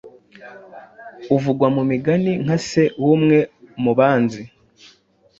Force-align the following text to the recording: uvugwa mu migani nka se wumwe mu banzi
uvugwa 1.35 1.67
mu 1.75 1.81
migani 1.89 2.31
nka 2.43 2.57
se 2.67 2.83
wumwe 3.03 3.37
mu 3.83 3.91
banzi 3.99 4.41